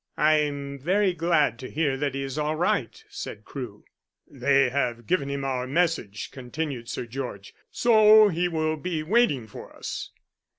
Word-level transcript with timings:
"I 0.17 0.37
am 0.37 0.79
very 0.79 1.13
glad 1.13 1.59
to 1.59 1.69
hear 1.69 1.95
that 1.95 2.15
he 2.15 2.23
is 2.23 2.39
all 2.39 2.55
right," 2.55 3.05
said 3.07 3.45
Crewe. 3.45 3.85
"They 4.25 4.71
have 4.71 5.05
given 5.05 5.29
him 5.29 5.45
our 5.45 5.67
message," 5.67 6.31
continued 6.31 6.89
Sir 6.89 7.05
George, 7.05 7.53
"so 7.69 8.27
he 8.29 8.47
will 8.47 8.77
be 8.77 9.03
waiting 9.03 9.45
for 9.45 9.75
us." 9.75 10.09